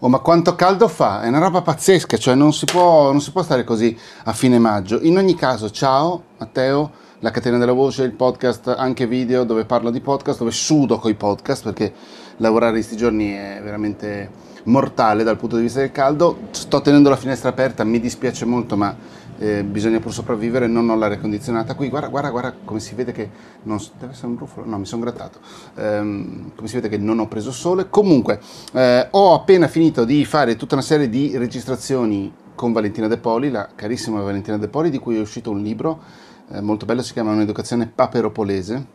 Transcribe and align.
Oh, 0.00 0.08
ma 0.08 0.20
quanto 0.20 0.54
caldo 0.54 0.86
fa? 0.86 1.22
È 1.22 1.26
una 1.26 1.40
roba 1.40 1.60
pazzesca, 1.60 2.16
cioè 2.18 2.36
non 2.36 2.52
si, 2.52 2.66
può, 2.66 3.10
non 3.10 3.20
si 3.20 3.32
può 3.32 3.42
stare 3.42 3.64
così 3.64 3.98
a 4.26 4.32
fine 4.32 4.60
maggio. 4.60 5.00
In 5.02 5.18
ogni 5.18 5.34
caso, 5.34 5.72
ciao 5.72 6.22
Matteo, 6.38 6.92
la 7.18 7.32
catena 7.32 7.58
della 7.58 7.72
voce, 7.72 8.04
il 8.04 8.12
podcast, 8.12 8.72
anche 8.78 9.08
video 9.08 9.42
dove 9.42 9.64
parlo 9.64 9.90
di 9.90 10.00
podcast, 10.00 10.38
dove 10.38 10.52
sudo 10.52 10.98
coi 11.00 11.14
podcast 11.14 11.64
perché 11.64 11.92
lavorare 12.36 12.74
questi 12.74 12.96
giorni 12.96 13.32
è 13.32 13.58
veramente 13.60 14.30
mortale 14.66 15.24
dal 15.24 15.36
punto 15.36 15.56
di 15.56 15.62
vista 15.62 15.80
del 15.80 15.90
caldo. 15.90 16.42
Sto 16.52 16.80
tenendo 16.80 17.08
la 17.08 17.16
finestra 17.16 17.48
aperta, 17.48 17.82
mi 17.82 17.98
dispiace 17.98 18.44
molto, 18.44 18.76
ma 18.76 18.94
eh, 19.38 19.62
bisogna 19.62 20.00
pur 20.00 20.12
sopravvivere, 20.12 20.66
non 20.66 20.88
ho 20.88 20.96
l'aria 20.96 21.18
condizionata 21.18 21.74
qui, 21.74 21.88
guarda, 21.88 22.08
guarda, 22.08 22.30
guarda 22.30 22.54
come 22.64 22.80
si 22.80 22.94
vede 22.94 23.12
che 23.12 23.30
non, 23.62 23.78
deve 23.98 24.12
essere 24.12 24.26
un 24.26 24.34
brufolo, 24.34 24.66
no 24.66 24.78
mi 24.78 24.86
sono 24.86 25.02
grattato, 25.02 25.38
ehm, 25.76 26.52
come 26.54 26.68
si 26.68 26.74
vede 26.74 26.88
che 26.88 26.98
non 26.98 27.18
ho 27.18 27.28
preso 27.28 27.52
sole, 27.52 27.88
comunque 27.88 28.40
eh, 28.72 29.08
ho 29.10 29.34
appena 29.34 29.68
finito 29.68 30.04
di 30.04 30.24
fare 30.24 30.56
tutta 30.56 30.74
una 30.74 30.84
serie 30.84 31.08
di 31.08 31.36
registrazioni 31.36 32.32
con 32.54 32.72
Valentina 32.72 33.06
De 33.06 33.18
Poli, 33.18 33.50
la 33.50 33.68
carissima 33.74 34.20
Valentina 34.20 34.58
De 34.58 34.68
Poli, 34.68 34.90
di 34.90 34.98
cui 34.98 35.16
è 35.16 35.20
uscito 35.20 35.50
un 35.50 35.62
libro 35.62 36.02
eh, 36.50 36.60
molto 36.60 36.86
bello, 36.86 37.02
si 37.02 37.12
chiama 37.12 37.32
Un'educazione 37.32 37.86
paperopolese, 37.86 38.86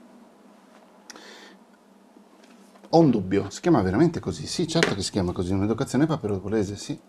ho 2.90 3.00
un 3.00 3.10
dubbio, 3.10 3.50
si 3.50 3.62
chiama 3.62 3.82
veramente 3.82 4.20
così? 4.20 4.46
Sì, 4.46 4.68
certo 4.68 4.94
che 4.94 5.02
si 5.02 5.12
chiama 5.12 5.32
così, 5.32 5.54
un'educazione 5.54 6.06
paperopolese, 6.06 6.76
sì. 6.76 7.00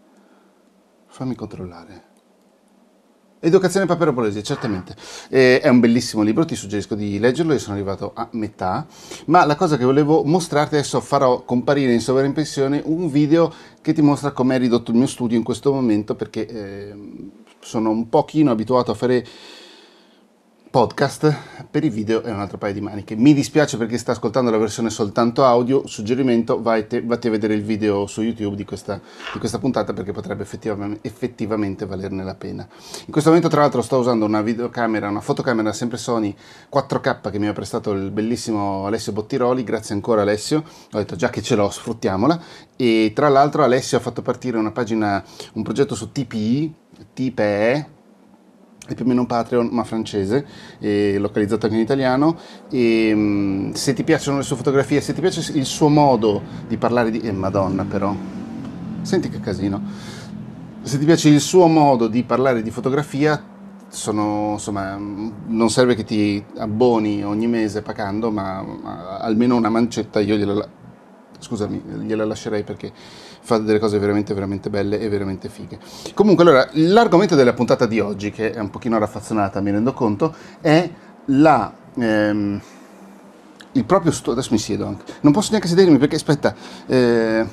Fammi 1.06 1.34
controllare. 1.34 2.13
Educazione 3.44 3.84
Paperopolesi, 3.84 4.42
certamente. 4.42 4.96
Eh, 5.28 5.60
è 5.60 5.68
un 5.68 5.78
bellissimo 5.78 6.22
libro, 6.22 6.46
ti 6.46 6.54
suggerisco 6.54 6.94
di 6.94 7.18
leggerlo, 7.18 7.52
io 7.52 7.58
sono 7.58 7.74
arrivato 7.74 8.12
a 8.14 8.26
metà, 8.32 8.86
ma 9.26 9.44
la 9.44 9.54
cosa 9.54 9.76
che 9.76 9.84
volevo 9.84 10.24
mostrarti 10.24 10.76
adesso 10.76 11.00
farò 11.00 11.42
comparire 11.42 11.92
in 11.92 12.00
sovraimpressione 12.00 12.80
un 12.86 13.10
video 13.10 13.52
che 13.82 13.92
ti 13.92 14.00
mostra 14.00 14.30
come 14.30 14.56
è 14.56 14.58
ridotto 14.58 14.92
il 14.92 14.96
mio 14.96 15.06
studio 15.06 15.36
in 15.36 15.44
questo 15.44 15.72
momento 15.72 16.14
perché 16.14 16.46
eh, 16.46 16.94
sono 17.60 17.90
un 17.90 18.08
pochino 18.08 18.50
abituato 18.50 18.90
a 18.92 18.94
fare 18.94 19.26
podcast, 20.74 21.32
per 21.70 21.84
i 21.84 21.88
video 21.88 22.22
è 22.22 22.32
un 22.32 22.40
altro 22.40 22.58
paio 22.58 22.72
di 22.72 22.80
maniche. 22.80 23.14
Mi 23.14 23.32
dispiace 23.32 23.76
perché 23.76 23.96
sta 23.96 24.10
ascoltando 24.10 24.50
la 24.50 24.56
versione 24.58 24.90
soltanto 24.90 25.44
audio, 25.44 25.86
suggerimento, 25.86 26.60
vatti, 26.60 27.00
vatti 27.00 27.28
a 27.28 27.30
vedere 27.30 27.54
il 27.54 27.62
video 27.62 28.08
su 28.08 28.22
YouTube 28.22 28.56
di 28.56 28.64
questa, 28.64 29.00
di 29.32 29.38
questa 29.38 29.60
puntata 29.60 29.92
perché 29.92 30.10
potrebbe 30.10 30.42
effettivamente, 30.42 31.06
effettivamente, 31.06 31.86
valerne 31.86 32.24
la 32.24 32.34
pena. 32.34 32.66
In 33.06 33.12
questo 33.12 33.28
momento 33.28 33.48
tra 33.48 33.60
l'altro 33.60 33.82
sto 33.82 33.98
usando 33.98 34.24
una 34.24 34.42
videocamera, 34.42 35.08
una 35.08 35.20
fotocamera 35.20 35.72
sempre 35.72 35.96
Sony 35.96 36.34
4K 36.72 37.30
che 37.30 37.38
mi 37.38 37.46
ha 37.46 37.52
prestato 37.52 37.92
il 37.92 38.10
bellissimo 38.10 38.84
Alessio 38.86 39.12
Bottiroli, 39.12 39.62
grazie 39.62 39.94
ancora 39.94 40.22
Alessio, 40.22 40.64
ho 40.90 40.98
detto 40.98 41.14
già 41.14 41.30
che 41.30 41.40
ce 41.40 41.54
l'ho 41.54 41.70
sfruttiamola 41.70 42.42
e 42.74 43.12
tra 43.14 43.28
l'altro 43.28 43.62
Alessio 43.62 43.98
ha 43.98 44.00
fatto 44.00 44.22
partire 44.22 44.58
una 44.58 44.72
pagina, 44.72 45.22
un 45.52 45.62
progetto 45.62 45.94
su 45.94 46.10
TPE, 46.10 46.72
TPE, 47.14 47.93
è 48.86 48.94
più 48.94 49.04
o 49.04 49.08
meno 49.08 49.20
un 49.20 49.26
Patreon 49.26 49.68
ma 49.70 49.84
francese, 49.84 50.44
localizzato 51.18 51.66
anche 51.66 51.78
in 51.78 51.82
italiano. 51.82 52.36
E 52.70 53.12
mm, 53.14 53.72
se 53.72 53.92
ti 53.92 54.04
piacciono 54.04 54.38
le 54.38 54.42
sue 54.42 54.56
fotografie, 54.56 55.00
se 55.00 55.14
ti 55.14 55.20
piace 55.20 55.52
il 55.56 55.64
suo 55.64 55.88
modo 55.88 56.42
di 56.68 56.76
parlare 56.76 57.10
di... 57.10 57.20
Eh, 57.20 57.32
madonna 57.32 57.84
però, 57.84 58.14
senti 59.02 59.28
che 59.28 59.40
casino, 59.40 59.80
se 60.82 60.98
ti 60.98 61.04
piace 61.04 61.28
il 61.28 61.40
suo 61.40 61.66
modo 61.66 62.08
di 62.08 62.22
parlare 62.24 62.62
di 62.62 62.70
fotografia, 62.70 63.52
sono, 63.88 64.52
insomma, 64.52 64.96
non 64.96 65.70
serve 65.70 65.94
che 65.94 66.04
ti 66.04 66.44
abboni 66.58 67.24
ogni 67.24 67.46
mese 67.46 67.80
pagando, 67.80 68.30
ma, 68.30 68.62
ma 68.62 69.18
almeno 69.18 69.56
una 69.56 69.68
mancetta 69.68 70.20
io 70.20 70.36
gliela, 70.36 70.68
scusami, 71.44 71.82
gliela 72.02 72.24
lascerei 72.24 72.62
perché 72.64 72.92
fa 73.40 73.58
delle 73.58 73.78
cose 73.78 73.98
veramente 73.98 74.32
veramente 74.34 74.70
belle 74.70 74.98
e 74.98 75.08
veramente 75.08 75.48
fighe. 75.48 75.78
Comunque 76.14 76.42
allora, 76.44 76.68
l'argomento 76.72 77.34
della 77.36 77.52
puntata 77.52 77.86
di 77.86 78.00
oggi, 78.00 78.30
che 78.30 78.52
è 78.52 78.58
un 78.58 78.70
pochino 78.70 78.98
raffazzonata 78.98 79.60
mi 79.60 79.70
rendo 79.70 79.92
conto, 79.92 80.34
è 80.60 80.90
la... 81.26 81.72
Ehm, 81.96 82.60
il 83.72 83.84
proprio 83.84 84.12
studio, 84.12 84.32
adesso 84.32 84.52
mi 84.52 84.58
siedo 84.58 84.86
anche, 84.86 85.04
non 85.22 85.32
posso 85.32 85.50
neanche 85.50 85.66
sedermi 85.66 85.98
perché 85.98 86.14
aspetta, 86.14 86.54
eh, 86.86 87.44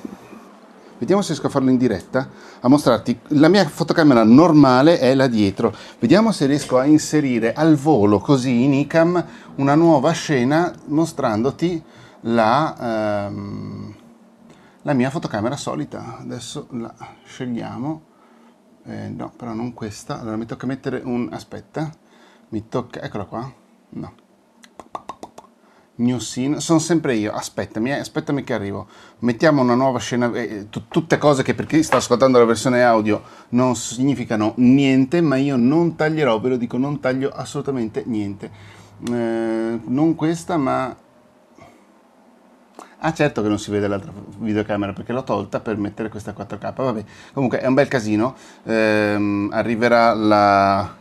vediamo 1.00 1.24
se 1.24 1.30
riesco 1.30 1.48
a 1.48 1.50
farlo 1.50 1.72
in 1.72 1.78
diretta, 1.78 2.30
a 2.60 2.68
mostrarti, 2.68 3.20
la 3.30 3.48
mia 3.48 3.68
fotocamera 3.68 4.24
normale 4.24 5.00
è 5.00 5.16
là 5.16 5.26
dietro, 5.26 5.76
vediamo 6.00 6.32
se 6.32 6.46
riesco 6.46 6.78
a 6.78 6.86
inserire 6.86 7.54
al 7.54 7.76
volo 7.76 8.20
così 8.20 8.64
in 8.64 8.74
ICAM 8.74 9.26
una 9.56 9.74
nuova 9.74 10.12
scena 10.12 10.72
mostrandoti 10.86 11.82
la... 12.22 13.26
Ehm, 13.26 13.81
la 14.84 14.94
mia 14.94 15.10
fotocamera 15.10 15.56
solita. 15.56 16.18
Adesso 16.20 16.68
la 16.72 16.94
scegliamo. 17.26 18.10
Eh, 18.86 19.10
no 19.10 19.32
però 19.36 19.54
non 19.54 19.74
questa. 19.74 20.20
Allora 20.20 20.38
mi 20.38 20.46
tocca 20.46 20.66
mettere 20.66 21.02
un 21.04 21.30
aspetta. 21.32 21.92
Mi 22.50 22.68
tocca 22.68 23.02
eccola 23.02 23.26
qua. 23.26 23.52
No. 23.90 24.14
New 25.96 26.18
scene. 26.18 26.60
Sono 26.60 26.80
sempre 26.80 27.16
io. 27.16 27.32
Aspettami 27.32 27.92
eh, 27.92 28.00
aspettami 28.00 28.44
che 28.44 28.54
arrivo. 28.54 28.88
Mettiamo 29.20 29.62
una 29.62 29.76
nuova 29.76 30.00
scena 30.00 30.32
eh, 30.34 30.68
t- 30.70 30.88
tutte 30.88 31.18
cose 31.18 31.44
che 31.44 31.54
per 31.54 31.68
chi 31.68 31.84
sta 31.84 31.98
ascoltando 31.98 32.40
la 32.40 32.46
versione 32.46 32.82
audio 32.82 33.22
non 33.50 33.76
significano 33.76 34.54
niente 34.58 35.22
ma 35.22 35.36
io 35.36 35.58
non 35.58 35.96
taglierò 35.96 36.40
ve 36.40 36.50
lo 36.50 36.58
dico 36.58 36.78
non 36.78 37.00
taglio 37.00 37.30
assolutamente 37.30 38.04
niente. 38.08 38.80
Eh, 39.08 39.80
non 39.84 40.16
questa 40.16 40.58
ma 40.58 40.96
Ah 43.04 43.14
certo 43.14 43.42
che 43.42 43.48
non 43.48 43.58
si 43.58 43.72
vede 43.72 43.88
l'altra 43.88 44.12
videocamera 44.38 44.94
perché 44.94 45.12
l'ho 45.12 45.24
tolta 45.24 45.60
per 45.60 45.76
mettere 45.76 46.08
questa 46.10 46.36
4K, 46.38 46.74
vabbè, 46.76 47.04
comunque 47.34 47.60
è 47.60 47.66
un 47.66 47.74
bel 47.74 47.88
casino, 47.88 48.36
ehm, 48.64 49.50
arriverà 49.52 50.14
la, 50.14 50.96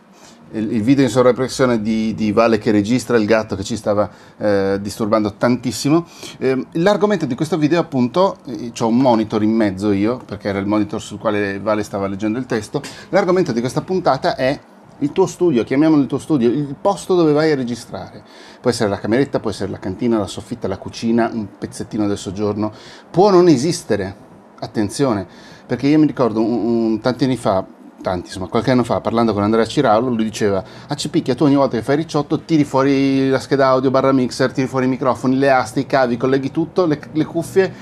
il, 0.53 0.73
il, 0.73 0.83
video 0.83 1.05
in 1.05 1.11
sovrappressione 1.11 1.83
di, 1.83 2.15
di, 2.15 2.33
Vale 2.33 2.57
che 2.57 2.71
registra 2.71 3.19
il 3.19 3.27
gatto 3.27 3.55
che 3.55 3.65
ci 3.65 3.77
stava 3.77 4.09
eh, 4.39 4.79
disturbando 4.81 5.35
tantissimo. 5.35 6.07
Eh, 6.39 6.67
l'argomento 6.73 7.27
di 7.27 7.35
questo 7.35 7.59
video 7.59 7.81
appunto, 7.81 8.39
eh, 8.47 8.73
ho 8.79 8.87
un 8.87 8.97
monitor 8.97 9.43
in 9.43 9.53
mezzo 9.53 9.93
io 9.93 10.23
perché 10.25 10.49
era 10.49 10.59
il 10.59 10.67
monitor 10.67 11.03
sul 11.03 11.19
quale 11.19 11.61
Vale 11.61 11.83
stava 11.83 12.07
leggendo 12.07 12.39
il 12.39 12.47
testo, 12.47 12.81
l'argomento 13.11 13.53
di 13.53 13.61
questa 13.61 13.83
puntata 13.83 14.37
è 14.37 14.59
il 15.01 15.13
tuo 15.13 15.27
studio, 15.27 15.65
chiamiamolo 15.65 16.03
il 16.03 16.09
tuo 16.09 16.19
studio, 16.19 16.49
il 16.49 16.77
posto 16.81 17.15
dove 17.15 17.33
vai 17.33 17.53
a 17.53 17.55
registrare. 17.55 18.23
Può 18.61 18.71
essere 18.71 18.89
la 18.89 18.99
cameretta, 18.99 19.41
può 19.41 19.51
essere 19.51 19.71
la 19.71 19.79
cantina, 19.79 20.19
la 20.19 20.27
soffitta, 20.27 20.69
la 20.69 20.79
cucina, 20.79 21.31
un 21.33 21.47
pezzettino 21.59 22.07
del 22.07 22.19
soggiorno. 22.19 22.73
Può 23.11 23.31
non 23.31 23.49
esistere, 23.49 24.29
attenzione, 24.61 25.27
perché 25.67 25.87
io 25.87 25.99
mi 25.99 26.07
ricordo 26.07 26.41
un, 26.41 26.53
un, 26.53 27.01
tanti 27.01 27.25
anni 27.25 27.37
fa, 27.37 27.65
tanti 28.03 28.27
insomma, 28.27 28.49
qualche 28.49 28.71
anno 28.71 28.85
fa, 28.85 29.01
parlando 29.01 29.33
con 29.33 29.43
Andrea 29.43 29.65
Ciraulo, 29.65 30.09
lui 30.09 30.25
diceva, 30.25 30.63
a 30.87 30.95
Cipicchia 30.95 31.35
tu 31.35 31.45
ogni 31.45 31.55
volta 31.55 31.77
che 31.77 31.83
fai 31.83 31.97
ricciotto 31.97 32.41
tiri 32.41 32.65
fuori 32.65 33.29
la 33.29 33.39
scheda 33.39 33.69
audio 33.69 33.91
barra 33.91 34.13
mixer, 34.13 34.53
tiri 34.53 34.67
fuori 34.67 34.87
i 34.87 34.89
microfoni, 34.89 35.37
le 35.37 35.51
aste, 35.51 35.81
i 35.81 35.87
cavi, 35.87 36.17
colleghi 36.17 36.51
tutto, 36.51 36.87
le, 36.87 37.01
le 37.13 37.25
cuffie, 37.25 37.73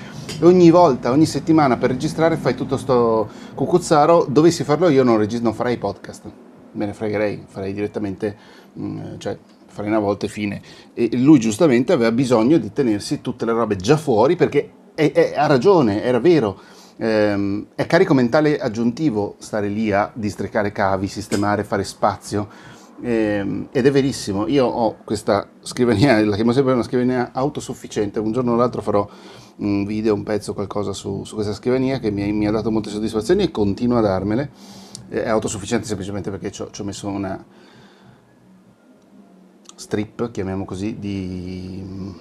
e 0.41 0.45
ogni 0.45 0.71
volta, 0.71 1.11
ogni 1.11 1.27
settimana 1.27 1.77
per 1.77 1.91
registrare 1.91 2.37
fai 2.37 2.55
tutto 2.55 2.77
sto 2.77 3.29
cucuzzaro, 3.55 4.27
dovessi 4.29 4.63
farlo 4.63 4.89
io 4.89 5.03
non, 5.03 5.19
regist- 5.19 5.43
non 5.43 5.55
farei 5.55 5.79
podcast 5.79 6.48
me 6.73 6.87
ne 6.87 6.93
fregherei, 6.93 7.45
farei 7.47 7.73
direttamente, 7.73 8.37
mh, 8.73 8.85
mm, 8.85 9.19
cioè 9.19 9.39
farei 9.67 9.91
una 9.91 10.01
volta 10.01 10.27
e 10.27 10.29
fine. 10.29 10.61
E 10.95 11.09
lui 11.17 11.39
giustamente 11.39 11.93
aveva 11.93 12.13
bisogno 12.13 12.59
di 12.59 12.73
tenersi 12.73 13.21
tutte 13.21 13.45
le 13.45 13.53
robe 13.53 13.77
già 13.77 13.97
fuori 13.97 14.37
perché 14.37 14.71
è, 14.95 15.13
è, 15.13 15.35
ha 15.37 15.47
ragione, 15.47 16.03
era 16.03 16.19
vero. 16.19 16.59
Ehm, 16.97 17.67
è 17.77 17.87
carico 17.87 18.13
mentale 18.13 18.59
aggiuntivo 18.59 19.37
stare 19.39 19.69
lì 19.69 19.93
a 19.93 20.11
districare 20.15 20.73
cavi, 20.73 21.07
sistemare, 21.07 21.65
fare 21.65 21.85
spazio. 21.85 22.49
Ehm, 23.01 23.69
ed 23.71 23.87
è 23.87 23.91
verissimo, 23.93 24.49
io 24.49 24.67
ho 24.67 24.97
questa 25.05 25.49
scrivania, 25.61 26.25
la 26.25 26.35
chiamo 26.35 26.51
sempre 26.51 26.73
una 26.73 26.83
scrivania 26.83 27.31
autosufficiente, 27.33 28.19
un 28.19 28.33
giorno 28.33 28.53
o 28.53 28.57
l'altro 28.57 28.83
farò 28.83 29.09
un 29.59 29.85
video, 29.85 30.15
un 30.15 30.25
pezzo, 30.25 30.53
qualcosa 30.55 30.93
su, 30.93 31.23
su 31.25 31.35
questa 31.35 31.53
scrivania 31.53 32.01
che 32.01 32.11
mi, 32.11 32.33
mi 32.33 32.49
ha 32.49 32.51
dato 32.51 32.73
molte 32.73 32.91
soddisfazioni 32.91 33.45
e 33.45 33.51
continua 33.53 33.99
a 33.99 34.03
darmele 34.03 34.51
è 35.09 35.29
autosufficiente 35.29 35.87
semplicemente 35.87 36.31
perché 36.31 36.51
ci 36.51 36.63
ho, 36.63 36.85
messo 36.85 37.09
una 37.09 37.45
strip, 39.75 40.31
chiamiamo 40.31 40.65
così, 40.65 40.99
di, 40.99 42.15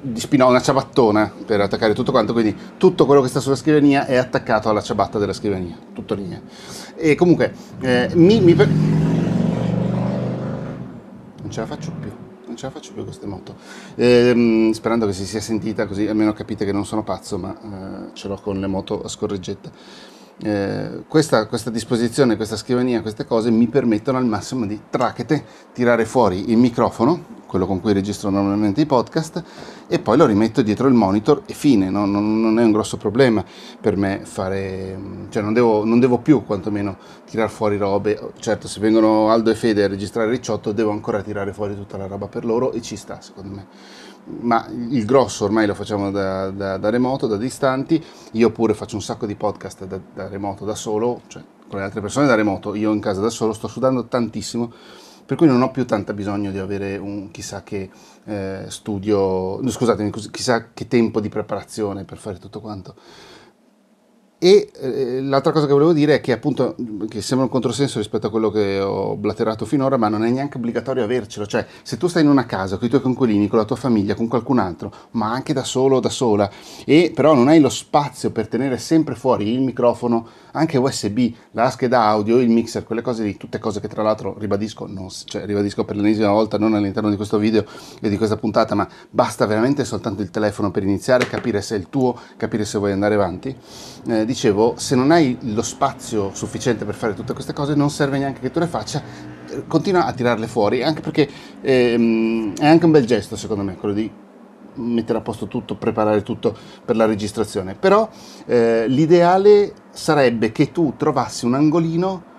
di 0.00 0.20
spino, 0.20 0.46
una 0.46 0.60
ciabattona 0.60 1.32
per 1.44 1.60
attaccare 1.60 1.94
tutto 1.94 2.12
quanto, 2.12 2.32
quindi 2.32 2.56
tutto 2.76 3.06
quello 3.06 3.22
che 3.22 3.28
sta 3.28 3.40
sulla 3.40 3.56
scrivania 3.56 4.06
è 4.06 4.16
attaccato 4.16 4.68
alla 4.68 4.80
ciabatta 4.80 5.18
della 5.18 5.32
scrivania, 5.32 5.76
tutto 5.92 6.14
lì. 6.14 6.40
E 6.94 7.16
comunque, 7.16 7.52
eh, 7.80 8.10
mi, 8.14 8.40
mi 8.40 8.54
per... 8.54 8.68
non 8.68 9.10
ce 11.50 11.60
la 11.60 11.66
faccio 11.66 11.92
più 11.98 12.24
non 12.46 12.56
ce 12.56 12.66
la 12.66 12.72
faccio 12.72 12.92
più 12.94 13.04
queste 13.04 13.26
moto. 13.26 13.56
Ehm, 13.96 14.70
sperando 14.70 15.04
che 15.04 15.12
si 15.12 15.26
sia 15.26 15.40
sentita 15.40 15.86
così 15.86 16.06
almeno 16.06 16.32
capite 16.32 16.64
che 16.64 16.72
non 16.72 16.86
sono 16.86 17.02
pazzo, 17.02 17.36
ma 17.36 17.54
eh, 17.54 18.14
ce 18.14 18.28
l'ho 18.28 18.40
con 18.40 18.58
le 18.58 18.66
moto 18.66 19.02
a 19.02 19.08
scorreggetta 19.08 19.70
eh, 20.42 21.04
questa, 21.08 21.46
questa, 21.46 21.70
disposizione, 21.70 22.36
questa 22.36 22.56
scrivania, 22.56 23.02
queste 23.02 23.24
cose 23.24 23.50
mi 23.50 23.66
permettono 23.66 24.18
al 24.18 24.26
massimo 24.26 24.66
di 24.66 24.80
tracchete 24.90 25.44
tirare 25.72 26.04
fuori 26.04 26.50
il 26.50 26.58
microfono 26.58 27.34
quello 27.46 27.66
con 27.66 27.80
cui 27.80 27.92
registro 27.92 28.28
normalmente 28.28 28.80
i 28.80 28.86
podcast, 28.86 29.42
e 29.86 29.98
poi 29.98 30.16
lo 30.16 30.26
rimetto 30.26 30.62
dietro 30.62 30.88
il 30.88 30.94
monitor 30.94 31.42
e 31.46 31.54
fine, 31.54 31.88
no? 31.88 32.04
non, 32.04 32.40
non, 32.40 32.58
è 32.58 32.64
un 32.64 32.72
grosso 32.72 32.96
problema 32.96 33.44
per 33.80 33.96
me 33.96 34.20
fare, 34.24 34.98
cioè 35.30 35.42
non 35.42 35.52
devo, 35.52 35.84
non 35.84 36.00
devo 36.00 36.18
più 36.18 36.44
quantomeno 36.44 36.96
tirare 37.24 37.48
fuori 37.48 37.78
robe, 37.78 38.32
certo 38.40 38.68
se 38.68 38.80
vengono 38.80 39.30
Aldo 39.30 39.50
e 39.50 39.54
Fede 39.54 39.84
a 39.84 39.88
registrare 39.88 40.28
Ricciotto 40.28 40.72
devo 40.72 40.90
ancora 40.90 41.22
tirare 41.22 41.52
fuori 41.52 41.74
tutta 41.74 41.96
la 41.96 42.06
roba 42.06 42.26
per 42.26 42.44
loro 42.44 42.72
e 42.72 42.82
ci 42.82 42.96
sta 42.96 43.20
secondo 43.20 43.54
me, 43.54 43.66
ma 44.40 44.66
il 44.68 45.04
grosso 45.04 45.44
ormai 45.44 45.66
lo 45.66 45.74
facciamo 45.74 46.10
da, 46.10 46.50
da, 46.50 46.76
da 46.76 46.90
remoto, 46.90 47.26
da 47.26 47.36
distanti, 47.36 48.02
io 48.32 48.50
pure 48.50 48.74
faccio 48.74 48.96
un 48.96 49.02
sacco 49.02 49.26
di 49.26 49.34
podcast 49.34 49.86
da, 49.86 49.98
da 50.14 50.28
remoto 50.28 50.64
da 50.64 50.74
solo, 50.74 51.22
cioè 51.28 51.42
con 51.68 51.78
le 51.78 51.84
altre 51.84 52.00
persone 52.00 52.26
da 52.26 52.34
remoto, 52.34 52.74
io 52.74 52.92
in 52.92 53.00
casa 53.00 53.20
da 53.20 53.30
solo 53.30 53.52
sto 53.52 53.68
sudando 53.68 54.06
tantissimo 54.06 54.72
per 55.26 55.36
cui 55.36 55.48
non 55.48 55.60
ho 55.60 55.72
più 55.72 55.84
tanto 55.84 56.14
bisogno 56.14 56.52
di 56.52 56.58
avere 56.58 56.96
un 56.96 57.32
chissà 57.32 57.64
che 57.64 57.90
eh, 58.24 58.64
studio, 58.68 59.60
scusatemi, 59.68 60.12
chissà 60.30 60.68
che 60.72 60.86
tempo 60.86 61.20
di 61.20 61.28
preparazione 61.28 62.04
per 62.04 62.18
fare 62.18 62.38
tutto 62.38 62.60
quanto. 62.60 62.94
E 64.38 64.70
eh, 64.78 65.22
l'altra 65.22 65.50
cosa 65.50 65.64
che 65.64 65.72
volevo 65.72 65.94
dire 65.94 66.16
è 66.16 66.20
che 66.20 66.32
appunto, 66.32 66.76
che 67.08 67.22
sembra 67.22 67.46
un 67.46 67.50
controsenso 67.50 67.96
rispetto 67.96 68.26
a 68.26 68.30
quello 68.30 68.50
che 68.50 68.78
ho 68.80 69.16
blaterato 69.16 69.64
finora, 69.64 69.96
ma 69.96 70.08
non 70.08 70.26
è 70.26 70.30
neanche 70.30 70.58
obbligatorio 70.58 71.02
avercelo, 71.04 71.46
cioè 71.46 71.66
se 71.82 71.96
tu 71.96 72.06
stai 72.06 72.22
in 72.22 72.28
una 72.28 72.44
casa 72.44 72.76
con 72.76 72.86
i 72.86 72.90
tuoi 72.90 73.00
conquilini, 73.00 73.48
con 73.48 73.58
la 73.58 73.64
tua 73.64 73.76
famiglia, 73.76 74.14
con 74.14 74.28
qualcun 74.28 74.58
altro, 74.58 74.92
ma 75.12 75.32
anche 75.32 75.54
da 75.54 75.64
solo 75.64 75.96
o 75.96 76.00
da 76.00 76.10
sola, 76.10 76.50
e 76.84 77.12
però 77.14 77.32
non 77.32 77.48
hai 77.48 77.60
lo 77.60 77.70
spazio 77.70 78.30
per 78.30 78.46
tenere 78.46 78.76
sempre 78.76 79.14
fuori 79.14 79.50
il 79.50 79.62
microfono, 79.62 80.28
anche 80.52 80.76
USB, 80.76 81.32
la 81.52 81.70
scheda 81.70 82.02
audio, 82.02 82.38
il 82.38 82.50
mixer, 82.50 82.84
quelle 82.84 83.00
cose 83.00 83.24
lì, 83.24 83.38
tutte 83.38 83.58
cose 83.58 83.80
che 83.80 83.88
tra 83.88 84.02
l'altro 84.02 84.36
ribadisco, 84.38 84.86
non, 84.86 85.08
cioè, 85.24 85.46
ribadisco 85.46 85.84
per 85.84 85.96
l'ennesima 85.96 86.30
volta, 86.30 86.58
non 86.58 86.74
all'interno 86.74 87.08
di 87.08 87.16
questo 87.16 87.38
video 87.38 87.64
e 88.02 88.10
di 88.10 88.18
questa 88.18 88.36
puntata, 88.36 88.74
ma 88.74 88.86
basta 89.08 89.46
veramente 89.46 89.86
soltanto 89.86 90.20
il 90.20 90.30
telefono 90.30 90.70
per 90.70 90.82
iniziare, 90.82 91.26
capire 91.26 91.62
se 91.62 91.76
è 91.76 91.78
il 91.78 91.88
tuo, 91.88 92.18
capire 92.36 92.66
se 92.66 92.76
vuoi 92.76 92.92
andare 92.92 93.14
avanti. 93.14 93.56
Eh, 94.08 94.24
dicevo, 94.26 94.74
se 94.76 94.94
non 94.94 95.10
hai 95.10 95.38
lo 95.40 95.62
spazio 95.62 96.30
sufficiente 96.34 96.84
per 96.84 96.94
fare 96.94 97.14
tutte 97.14 97.32
queste 97.32 97.54
cose, 97.54 97.74
non 97.74 97.88
serve 97.88 98.18
neanche 98.18 98.40
che 98.40 98.50
tu 98.50 98.58
le 98.58 98.66
faccia, 98.66 99.02
continua 99.66 100.04
a 100.04 100.12
tirarle 100.12 100.46
fuori, 100.46 100.82
anche 100.82 101.00
perché 101.00 101.28
ehm, 101.62 102.54
è 102.56 102.66
anche 102.66 102.84
un 102.84 102.90
bel 102.90 103.06
gesto 103.06 103.36
secondo 103.36 103.62
me, 103.62 103.76
quello 103.76 103.94
di 103.94 104.10
mettere 104.74 105.18
a 105.18 105.22
posto 105.22 105.46
tutto, 105.46 105.76
preparare 105.76 106.22
tutto 106.22 106.54
per 106.84 106.96
la 106.96 107.06
registrazione. 107.06 107.74
Però 107.74 108.08
eh, 108.46 108.86
l'ideale 108.88 109.72
sarebbe 109.90 110.52
che 110.52 110.72
tu 110.72 110.94
trovassi 110.96 111.46
un 111.46 111.54
angolino 111.54 112.34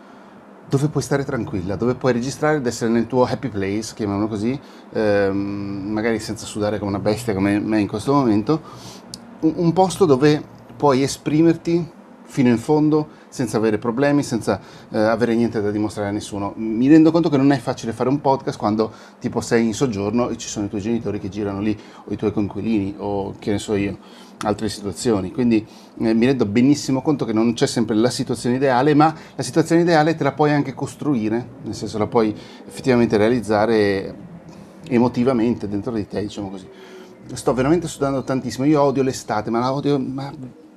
dove 0.69 0.89
puoi 0.89 1.01
stare 1.01 1.23
tranquilla, 1.23 1.75
dove 1.75 1.95
puoi 1.95 2.11
registrare 2.11 2.57
ed 2.57 2.65
essere 2.65 2.91
nel 2.91 3.07
tuo 3.07 3.23
happy 3.23 3.47
place, 3.47 3.93
chiamiamolo 3.95 4.27
così, 4.27 4.59
ehm, 4.91 5.35
magari 5.89 6.19
senza 6.19 6.45
sudare 6.45 6.77
come 6.77 6.91
una 6.91 6.99
bestia 6.99 7.33
come 7.33 7.59
me 7.59 7.79
in 7.79 7.87
questo 7.87 8.13
momento, 8.13 8.61
un, 9.41 9.53
un 9.55 9.73
posto 9.73 10.05
dove 10.05 10.55
puoi 10.77 11.01
esprimerti 11.01 11.95
fino 12.27 12.49
in 12.49 12.57
fondo 12.57 13.07
senza 13.29 13.57
avere 13.57 13.77
problemi, 13.77 14.21
senza 14.21 14.59
eh, 14.89 14.97
avere 14.97 15.33
niente 15.33 15.61
da 15.61 15.71
dimostrare 15.71 16.09
a 16.09 16.11
nessuno. 16.11 16.53
Mi 16.57 16.87
rendo 16.87 17.11
conto 17.11 17.29
che 17.29 17.37
non 17.37 17.51
è 17.51 17.57
facile 17.57 17.93
fare 17.93 18.09
un 18.09 18.21
podcast 18.21 18.57
quando 18.57 18.91
tipo 19.19 19.41
sei 19.41 19.65
in 19.65 19.73
soggiorno 19.73 20.29
e 20.29 20.37
ci 20.37 20.47
sono 20.47 20.65
i 20.65 20.69
tuoi 20.69 20.81
genitori 20.81 21.19
che 21.19 21.29
girano 21.29 21.61
lì 21.61 21.77
o 22.05 22.13
i 22.13 22.17
tuoi 22.17 22.31
conquilini 22.31 22.95
o 22.97 23.33
che 23.39 23.51
ne 23.51 23.59
so 23.59 23.75
io, 23.75 23.97
altre 24.43 24.69
situazioni. 24.69 25.31
Quindi 25.31 25.65
eh, 25.99 26.13
mi 26.13 26.25
rendo 26.25 26.45
benissimo 26.45 27.01
conto 27.01 27.25
che 27.25 27.33
non 27.33 27.53
c'è 27.53 27.67
sempre 27.67 27.95
la 27.95 28.09
situazione 28.09 28.57
ideale, 28.57 28.93
ma 28.93 29.13
la 29.35 29.43
situazione 29.43 29.81
ideale 29.81 30.15
te 30.15 30.23
la 30.23 30.33
puoi 30.33 30.51
anche 30.51 30.73
costruire, 30.73 31.47
nel 31.63 31.75
senso 31.75 31.97
la 31.97 32.07
puoi 32.07 32.35
effettivamente 32.67 33.17
realizzare 33.17 34.25
emotivamente 34.89 35.67
dentro 35.67 35.91
di 35.91 36.07
te, 36.07 36.21
diciamo 36.21 36.49
così. 36.49 36.67
Sto 37.33 37.53
veramente 37.53 37.87
sudando 37.87 38.23
tantissimo, 38.23 38.65
io 38.65 38.81
odio 38.81 39.03
l'estate, 39.03 39.49
ma 39.49 39.59
la 39.59 39.73
odio 39.73 39.99
ma 39.99 40.31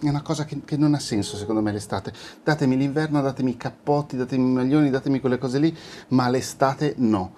è 0.00 0.08
una 0.08 0.22
cosa 0.22 0.44
che, 0.44 0.60
che, 0.64 0.76
non 0.76 0.94
ha 0.94 0.98
senso 0.98 1.36
secondo 1.36 1.62
me 1.62 1.72
l'estate. 1.72 2.12
Datemi 2.42 2.76
l'inverno, 2.76 3.22
datemi 3.22 3.52
i 3.52 3.56
cappotti, 3.56 4.16
datemi 4.16 4.44
i 4.44 4.52
maglioni, 4.52 4.90
datemi 4.90 5.20
quelle 5.20 5.38
cose 5.38 5.58
lì, 5.58 5.74
ma 6.08 6.28
l'estate 6.28 6.94
no. 6.98 7.32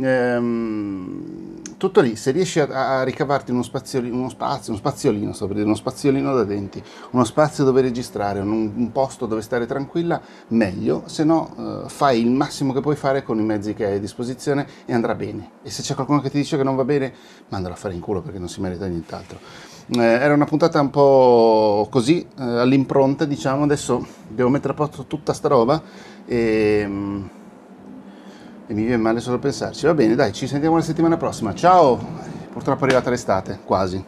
Ehm, 0.00 1.76
tutto 1.76 2.00
lì, 2.00 2.16
se 2.16 2.30
riesci 2.30 2.60
a, 2.60 2.98
a 2.98 3.02
ricavarti 3.02 3.50
uno, 3.50 3.62
spaziolino, 3.62 4.16
uno 4.16 4.28
spazio, 4.28 4.72
uno 4.72 4.80
spaziolino, 4.80 5.32
sto 5.32 5.46
per 5.46 5.56
dire, 5.56 5.66
uno 5.66 5.76
spaziolino 5.76 6.34
da 6.34 6.44
denti, 6.44 6.82
uno 7.10 7.24
spazio 7.24 7.64
dove 7.64 7.80
registrare, 7.80 8.40
un, 8.40 8.72
un 8.74 8.92
posto 8.92 9.26
dove 9.26 9.42
stare 9.42 9.66
tranquilla, 9.66 10.20
meglio, 10.48 11.02
se 11.06 11.24
no 11.24 11.84
eh, 11.84 11.88
fai 11.88 12.20
il 12.20 12.30
massimo 12.30 12.72
che 12.72 12.80
puoi 12.80 12.96
fare 12.96 13.22
con 13.22 13.38
i 13.38 13.44
mezzi 13.44 13.74
che 13.74 13.86
hai 13.86 13.96
a 13.96 14.00
disposizione 14.00 14.66
e 14.84 14.92
andrà 14.92 15.14
bene. 15.14 15.50
E 15.62 15.70
se 15.70 15.82
c'è 15.82 15.94
qualcuno 15.94 16.20
che 16.20 16.30
ti 16.30 16.38
dice 16.38 16.56
che 16.56 16.64
non 16.64 16.76
va 16.76 16.84
bene, 16.84 17.12
mandalo 17.48 17.74
a 17.74 17.76
fare 17.76 17.94
in 17.94 18.00
culo 18.00 18.20
perché 18.22 18.38
non 18.38 18.48
si 18.48 18.60
merita 18.60 18.86
nient'altro. 18.86 19.76
Eh, 19.90 20.02
era 20.02 20.34
una 20.34 20.44
puntata 20.44 20.78
un 20.82 20.90
po' 20.90 21.86
così, 21.90 21.97
eh, 22.06 22.24
all'impronta, 22.42 23.24
diciamo, 23.24 23.64
adesso 23.64 24.06
devo 24.28 24.48
mettere 24.48 24.72
a 24.72 24.76
posto 24.76 25.04
tutta 25.06 25.32
sta 25.32 25.48
roba 25.48 25.82
e, 26.26 26.84
mm, 26.86 27.24
e 28.66 28.74
mi 28.74 28.82
viene 28.82 28.96
male 28.96 29.20
solo 29.20 29.38
pensarci. 29.38 29.86
Va 29.86 29.94
bene, 29.94 30.14
dai, 30.14 30.32
ci 30.32 30.46
sentiamo 30.46 30.76
la 30.76 30.82
settimana 30.82 31.16
prossima. 31.16 31.54
Ciao! 31.54 31.98
Purtroppo 32.52 32.80
è 32.80 32.84
arrivata 32.84 33.10
l'estate, 33.10 33.58
quasi. 33.64 34.04